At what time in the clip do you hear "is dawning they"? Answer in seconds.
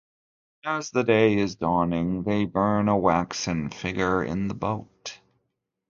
1.37-2.45